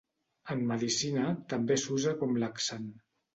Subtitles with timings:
[0.53, 2.89] En medicina també s'usa com laxant.